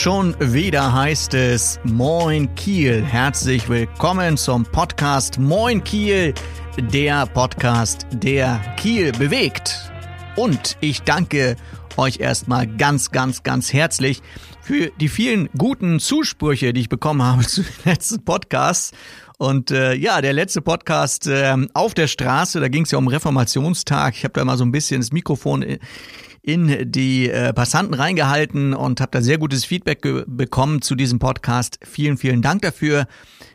[0.00, 3.02] Schon wieder heißt es Moin Kiel.
[3.02, 6.34] Herzlich willkommen zum Podcast Moin Kiel,
[6.76, 9.90] der Podcast, der Kiel bewegt.
[10.36, 11.56] Und ich danke
[11.96, 14.22] euch erstmal ganz, ganz, ganz herzlich
[14.60, 18.92] für die vielen guten Zusprüche, die ich bekommen habe zu den letzten Podcasts.
[19.36, 23.08] Und äh, ja, der letzte Podcast äh, auf der Straße, da ging es ja um
[23.08, 24.14] Reformationstag.
[24.16, 25.62] Ich habe da mal so ein bisschen das Mikrofon
[26.48, 31.78] in die äh, Passanten reingehalten und habe da sehr gutes Feedback bekommen zu diesem Podcast.
[31.84, 33.06] Vielen, vielen Dank dafür.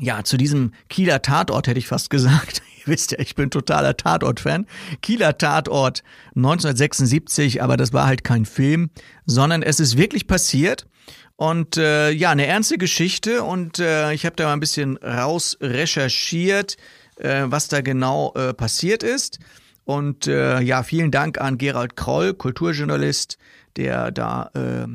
[0.00, 2.60] ja, zu diesem Kieler Tatort hätte ich fast gesagt.
[2.80, 4.66] Ihr wisst ja, ich bin totaler Tatort-Fan.
[5.00, 6.02] Kieler Tatort
[6.34, 8.90] 1976, aber das war halt kein Film,
[9.26, 10.88] sondern es ist wirklich passiert.
[11.36, 15.56] Und äh, ja, eine ernste Geschichte und äh, ich habe da mal ein bisschen raus
[15.60, 16.76] recherchiert,
[17.16, 19.40] äh, was da genau äh, passiert ist.
[19.84, 23.36] Und äh, ja, vielen Dank an Gerald Kroll, Kulturjournalist,
[23.76, 24.86] der da äh,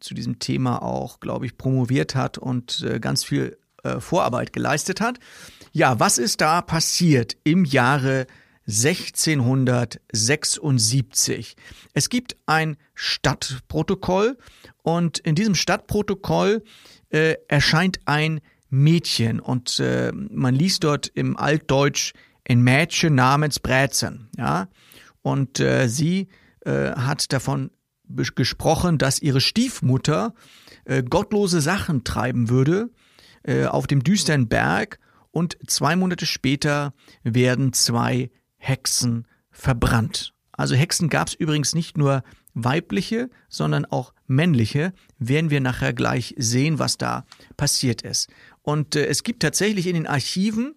[0.00, 5.00] zu diesem Thema auch, glaube ich, promoviert hat und äh, ganz viel äh, Vorarbeit geleistet
[5.00, 5.18] hat.
[5.72, 8.26] Ja, was ist da passiert im Jahre
[8.66, 11.56] 1676?
[11.94, 14.38] Es gibt ein Stadtprotokoll
[14.82, 16.62] und in diesem Stadtprotokoll
[17.10, 22.12] äh, erscheint ein Mädchen und äh, man liest dort im Altdeutsch
[22.48, 24.68] ein Mädchen namens Bräzen, ja.
[25.22, 26.28] Und äh, sie
[26.64, 27.70] äh, hat davon
[28.08, 30.34] gesprochen, dass ihre Stiefmutter
[30.84, 32.90] äh, gottlose Sachen treiben würde
[33.42, 35.00] äh, auf dem düsteren Berg
[35.32, 36.94] und zwei Monate später
[37.24, 38.30] werden zwei
[38.66, 40.32] Hexen verbrannt.
[40.52, 42.22] Also Hexen gab es übrigens nicht nur
[42.54, 48.28] weibliche, sondern auch männliche, werden wir nachher gleich sehen, was da passiert ist.
[48.62, 50.74] Und äh, es gibt tatsächlich in den Archiven,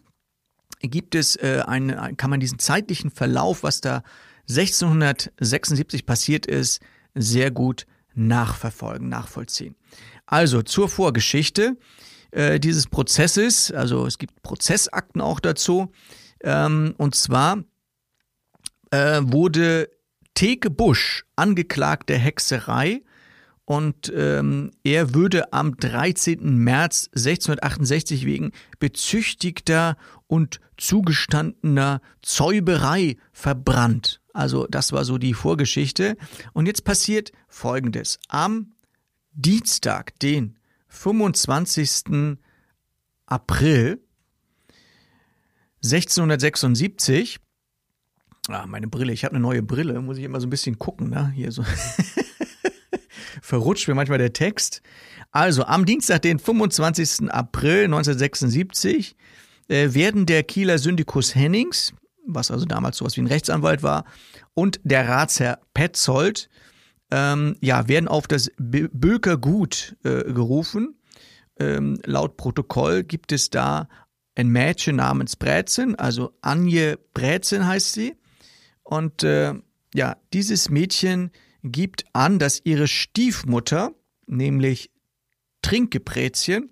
[0.82, 4.04] gibt es äh, eine, kann man diesen zeitlichen Verlauf, was da
[4.50, 6.82] 1676 passiert ist,
[7.16, 9.76] sehr gut nachverfolgen, nachvollziehen.
[10.26, 11.78] Also zur Vorgeschichte
[12.32, 15.92] äh, dieses Prozesses, also es gibt Prozessakten auch dazu,
[16.42, 17.64] ähm, und zwar
[18.92, 19.90] äh, wurde
[20.34, 23.02] Theke Busch angeklagt der Hexerei
[23.70, 26.58] und ähm, er würde am 13.
[26.58, 29.96] März 1668 wegen bezüchtigter
[30.26, 34.22] und zugestandener Zäuberei verbrannt.
[34.34, 36.18] Also das war so die Vorgeschichte.
[36.54, 38.18] Und jetzt passiert Folgendes.
[38.28, 38.74] Am
[39.34, 40.58] Dienstag, den
[40.88, 42.38] 25.
[43.28, 44.02] April
[45.84, 47.40] 1676,
[48.52, 49.14] Ah, meine Brille.
[49.14, 50.02] Ich habe eine neue Brille.
[50.02, 51.32] Muss ich immer so ein bisschen gucken, ne?
[51.36, 51.64] Hier so.
[53.42, 54.82] Verrutscht mir manchmal der Text.
[55.32, 57.32] Also, am Dienstag, den 25.
[57.32, 59.16] April 1976,
[59.68, 61.94] äh, werden der Kieler Syndikus Hennings,
[62.26, 64.06] was also damals sowas wie ein Rechtsanwalt war,
[64.56, 66.50] und der Ratsherr Petzold,
[67.12, 70.96] ähm, ja, werden auf das Böker Gut äh, gerufen.
[71.60, 73.88] Ähm, laut Protokoll gibt es da
[74.36, 78.16] ein Mädchen namens Brätzen, also Anje Brätzen heißt sie.
[78.90, 79.54] Und äh,
[79.94, 81.30] ja, dieses Mädchen
[81.62, 83.94] gibt an, dass ihre Stiefmutter,
[84.26, 84.90] nämlich
[85.62, 86.72] Trinkgepräzchen,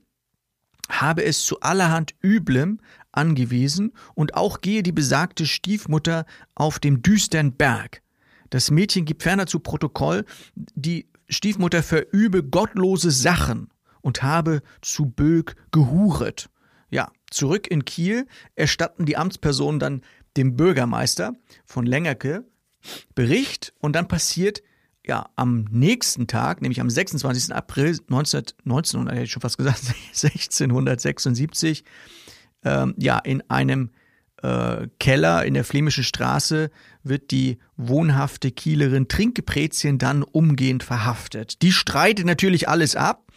[0.90, 2.80] habe es zu allerhand Üblem
[3.12, 6.25] angewiesen und auch gehe die besagte Stiefmutter
[6.56, 8.02] auf dem düstern Berg.
[8.50, 10.25] Das Mädchen gibt ferner zu Protokoll,
[10.56, 13.69] die Stiefmutter verübe gottlose Sachen
[14.02, 16.50] und habe zu Böck gehuret.
[16.90, 18.25] Ja, zurück in Kiel
[18.56, 20.02] erstatten die Amtspersonen dann
[20.38, 21.34] dem Bürgermeister
[21.66, 22.45] von Längerke
[23.16, 24.62] Bericht und dann passiert
[25.06, 27.54] ja am nächsten Tag, nämlich am 26.
[27.54, 29.81] April 19, 1900, hätte ich schon fast gesagt,
[30.13, 31.84] 1676,
[32.63, 33.92] ähm, ja, in einem
[34.44, 36.69] äh, Keller in der Flämischen Straße
[37.04, 41.62] wird die wohnhafte Kielerin Trinke Prezien dann umgehend verhaftet.
[41.62, 43.31] Die streitet natürlich alles ab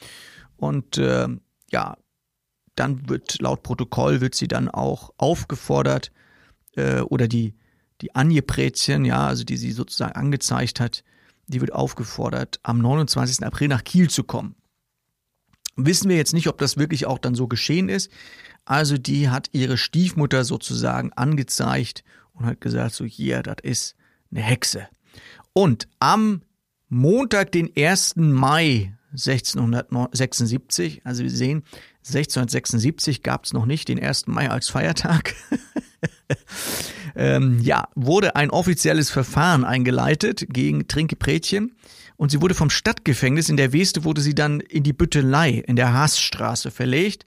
[0.57, 1.29] und äh,
[1.71, 1.97] ja,
[2.75, 6.13] dann wird laut Protokoll wird sie dann auch aufgefordert
[6.77, 7.55] äh, oder die
[8.01, 11.05] die Anje Prezien, ja, also die sie sozusagen angezeigt hat,
[11.47, 13.45] die wird aufgefordert, am 29.
[13.45, 14.55] April nach Kiel zu kommen.
[15.77, 18.11] Wissen wir jetzt nicht, ob das wirklich auch dann so geschehen ist.
[18.65, 23.97] Also die hat ihre Stiefmutter sozusagen angezeigt und hat gesagt, so hier, das ist
[24.31, 24.89] eine Hexe.
[25.53, 26.43] Und am
[26.89, 28.17] Montag, den 1.
[28.17, 31.65] Mai 1676, also wir sehen,
[32.07, 34.27] 1676 gab es noch nicht den 1.
[34.29, 35.35] Mai als Feiertag.
[37.17, 41.77] ähm, ja, wurde ein offizielles Verfahren eingeleitet gegen Trinke Prätchen
[42.17, 45.77] und sie wurde vom Stadtgefängnis in der Weste wurde sie dann in die Büttelei in
[45.77, 47.27] der Haasstraße verlegt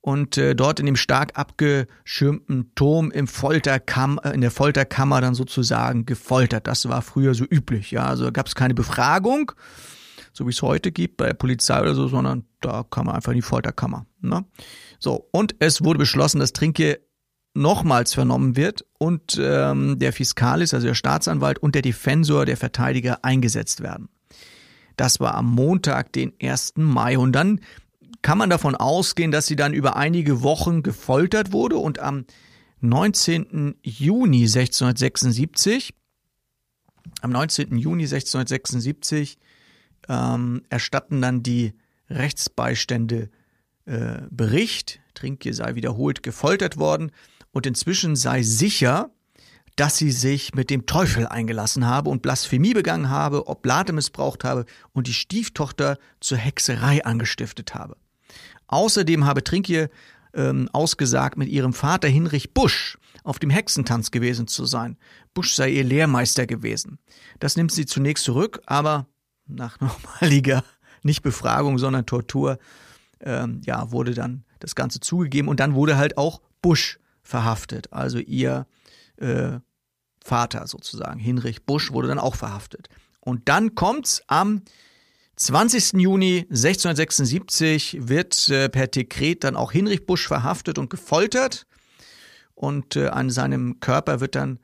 [0.00, 5.34] und äh, dort in dem stark abgeschirmten Turm im Folterkam äh, in der Folterkammer dann
[5.34, 6.66] sozusagen gefoltert.
[6.66, 8.06] Das war früher so üblich, ja.
[8.06, 9.52] Also gab es keine Befragung,
[10.32, 13.32] so wie es heute gibt bei der Polizei oder so, sondern da kam man einfach
[13.32, 14.06] in die Folterkammer.
[14.20, 14.44] Ne?
[14.98, 17.00] So, und es wurde beschlossen, dass Trinke
[17.54, 23.24] nochmals vernommen wird und ähm, der Fiskalis, also der Staatsanwalt und der Defensor, der Verteidiger
[23.24, 24.08] eingesetzt werden.
[24.96, 26.74] Das war am Montag, den 1.
[26.76, 27.18] Mai.
[27.18, 27.60] Und dann
[28.22, 32.26] kann man davon ausgehen, dass sie dann über einige Wochen gefoltert wurde und am
[32.80, 33.76] 19.
[33.82, 35.94] Juni 1676,
[37.22, 37.78] am 19.
[37.78, 39.38] Juni 1676
[40.08, 41.74] ähm, erstatten dann die
[42.08, 43.30] Rechtsbeistände
[43.86, 47.10] äh, Bericht, Trinkje sei wiederholt gefoltert worden
[47.52, 49.10] und inzwischen sei sicher,
[49.76, 54.66] dass sie sich mit dem Teufel eingelassen habe und Blasphemie begangen habe, Oblate missbraucht habe
[54.92, 57.96] und die Stieftochter zur Hexerei angestiftet habe.
[58.66, 59.90] Außerdem habe Trinkje
[60.34, 64.96] ähm, ausgesagt, mit ihrem Vater Hinrich Busch auf dem Hexentanz gewesen zu sein.
[65.34, 66.98] Busch sei ihr Lehrmeister gewesen.
[67.38, 69.06] Das nimmt sie zunächst zurück, aber
[69.46, 69.80] nach
[70.20, 70.62] normaliger,
[71.02, 72.58] nicht Befragung, sondern Tortur,
[73.20, 76.99] ähm, ja, wurde dann das Ganze zugegeben und dann wurde halt auch Busch
[77.30, 78.66] verhaftet, also ihr
[79.16, 79.60] äh,
[80.22, 82.88] Vater sozusagen, Hinrich Busch, wurde dann auch verhaftet.
[83.20, 84.62] Und dann kommt's am
[85.36, 85.94] 20.
[85.94, 91.66] Juni 1676 wird äh, per Dekret dann auch Hinrich Busch verhaftet und gefoltert.
[92.54, 94.58] Und äh, an seinem Körper wird dann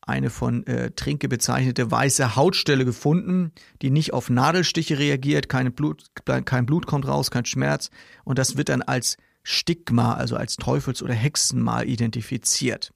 [0.00, 6.04] eine von äh, Trinke bezeichnete weiße Hautstelle gefunden, die nicht auf Nadelstiche reagiert, keine Blut,
[6.24, 7.90] kein Blut kommt raus, kein Schmerz.
[8.24, 12.92] Und das wird dann als Stigma, also als Teufels- oder Hexenmal identifiziert.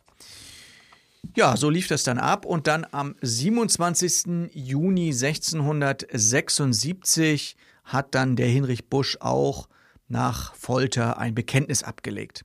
[1.34, 4.50] Ja, so lief das dann ab und dann am 27.
[4.54, 9.68] Juni 1676 hat dann der Hinrich Busch auch
[10.08, 12.44] nach Folter ein Bekenntnis abgelegt.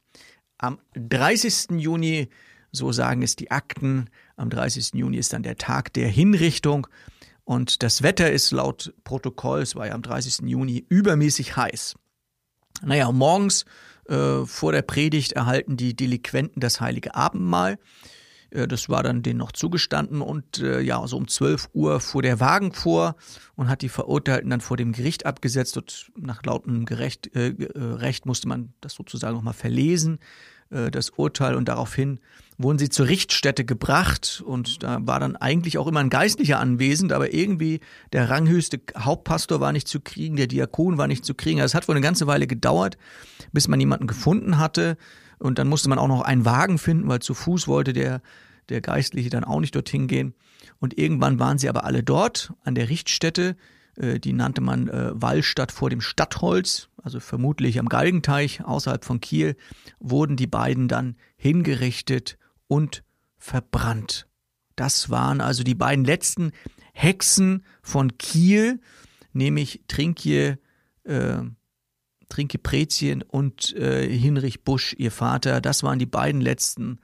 [0.57, 1.77] Am 30.
[1.77, 2.29] Juni,
[2.71, 4.95] so sagen es die Akten, am 30.
[4.95, 6.87] Juni ist dann der Tag der Hinrichtung
[7.43, 10.49] und das Wetter ist laut Protokoll, es war ja am 30.
[10.49, 11.95] Juni, übermäßig heiß.
[12.83, 13.65] Naja, morgens
[14.07, 17.77] äh, vor der Predigt erhalten die Delinquenten das heilige Abendmahl.
[18.51, 22.21] Äh, das war dann denen noch zugestanden und äh, ja, so um 12 Uhr fuhr
[22.21, 23.15] der Wagen vor
[23.55, 27.71] und hat die Verurteilten dann vor dem Gericht abgesetzt und nach lautem Gerecht, äh, äh
[27.75, 30.19] Recht musste man das sozusagen nochmal verlesen,
[30.69, 32.19] äh, das Urteil und daraufhin
[32.57, 37.11] wurden sie zur Richtstätte gebracht und da war dann eigentlich auch immer ein Geistlicher anwesend,
[37.11, 37.79] aber irgendwie
[38.13, 41.59] der ranghöchste Hauptpastor war nicht zu kriegen, der Diakon war nicht zu kriegen.
[41.59, 42.97] Also es hat wohl eine ganze Weile gedauert,
[43.51, 44.97] bis man jemanden gefunden hatte,
[45.41, 48.21] und dann musste man auch noch einen Wagen finden, weil zu Fuß wollte der,
[48.69, 50.35] der Geistliche dann auch nicht dorthin gehen.
[50.79, 53.55] Und irgendwann waren sie aber alle dort an der Richtstätte.
[53.95, 59.19] Äh, die nannte man äh, Wallstadt vor dem Stadtholz, also vermutlich am Galgenteich außerhalb von
[59.19, 59.55] Kiel,
[59.99, 63.03] wurden die beiden dann hingerichtet und
[63.37, 64.27] verbrannt.
[64.75, 66.51] Das waren also die beiden letzten
[66.93, 68.79] Hexen von Kiel,
[69.33, 70.59] nämlich Trinkje
[71.03, 71.37] äh,
[72.31, 75.59] Trinke Prezien und äh, Hinrich Busch, ihr Vater.
[75.59, 76.99] Das waren die beiden letzten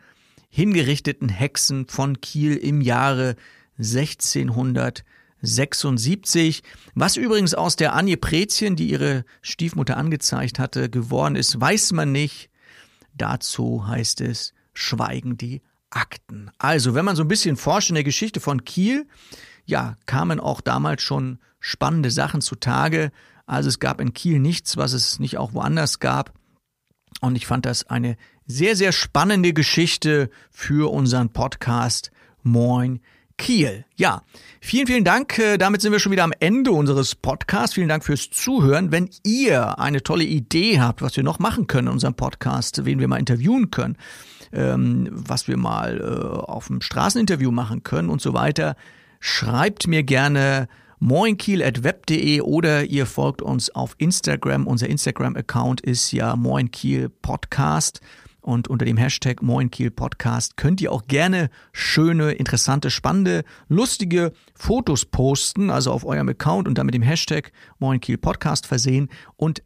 [0.49, 3.35] hingerichteten Hexen von Kiel im Jahre
[3.77, 6.63] 1676.
[6.95, 12.13] Was übrigens aus der Anje Prezien, die ihre Stiefmutter angezeigt hatte, geworden ist, weiß man
[12.13, 12.49] nicht.
[13.13, 16.51] Dazu heißt es, schweigen die Akten.
[16.57, 19.05] Also, wenn man so ein bisschen forscht in der Geschichte von Kiel,
[19.65, 23.11] ja, kamen auch damals schon spannende Sachen zutage.
[23.47, 26.33] Also es gab in Kiel nichts, was es nicht auch woanders gab.
[27.21, 32.11] Und ich fand das eine sehr, sehr spannende Geschichte für unseren Podcast
[32.43, 32.99] Moin
[33.37, 33.85] Kiel.
[33.95, 34.23] Ja,
[34.61, 35.37] vielen, vielen Dank.
[35.37, 37.75] Äh, damit sind wir schon wieder am Ende unseres Podcasts.
[37.75, 38.91] Vielen Dank fürs Zuhören.
[38.91, 42.99] Wenn ihr eine tolle Idee habt, was wir noch machen können in unserem Podcast, wen
[42.99, 43.97] wir mal interviewen können,
[44.51, 48.75] ähm, was wir mal äh, auf dem Straßeninterview machen können und so weiter,
[49.19, 50.67] schreibt mir gerne
[50.99, 54.67] moinkiel.web.de oder ihr folgt uns auf Instagram.
[54.67, 58.01] Unser Instagram-Account ist ja moinkiel Podcast.
[58.41, 65.03] Und unter dem Hashtag Moinkiel Podcast könnt ihr auch gerne schöne, interessante, spannende, lustige Fotos
[65.03, 69.09] posten, also auf eurem Account und dann mit dem Hashtag Moinkiel Podcast versehen.
[69.35, 69.63] Und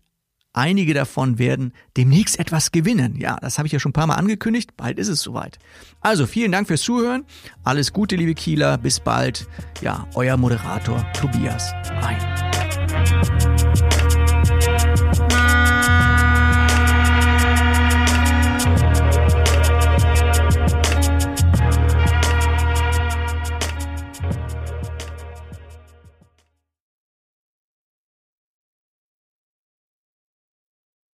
[0.53, 3.15] Einige davon werden demnächst etwas gewinnen.
[3.17, 4.75] Ja, das habe ich ja schon ein paar Mal angekündigt.
[4.75, 5.60] Bald ist es soweit.
[6.01, 7.24] Also vielen Dank fürs Zuhören.
[7.63, 8.77] Alles Gute, liebe Kieler.
[8.77, 9.48] Bis bald.
[9.81, 12.17] Ja, euer Moderator Tobias Ein.